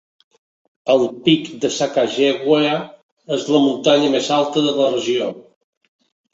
El 0.93 1.03
pic 1.27 1.51
de 1.65 1.71
Sacajawea 1.75 2.73
és 3.37 3.47
la 3.53 3.63
muntanya 3.69 4.11
més 4.17 4.33
alta 4.41 4.67
de 4.67 4.77
la 4.83 4.93
regió. 4.99 5.33